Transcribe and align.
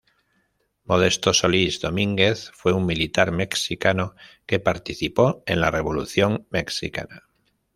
Modesto 0.85 1.31
Solís 1.31 1.79
Domínguez 1.79 2.49
fue 2.55 2.73
un 2.73 2.87
militar 2.87 3.31
mexicano 3.31 4.15
que 4.47 4.59
participó 4.59 5.43
en 5.45 5.61
la 5.61 5.69
Revolución 5.69 6.47
mexicana. 6.49 7.29